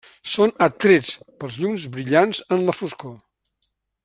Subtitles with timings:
[0.35, 1.11] Són atrets
[1.43, 3.15] pels llums brillants en la foscor.